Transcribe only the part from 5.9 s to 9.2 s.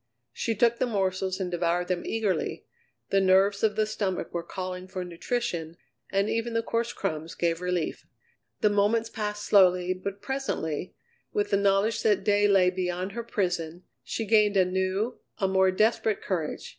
and even the coarse crumbs gave relief. The moments